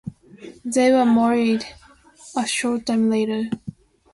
They 0.65 0.91
were 0.91 1.05
married 1.05 1.63
a 2.35 2.47
short 2.47 2.87
time 2.87 3.11
later. 3.11 3.51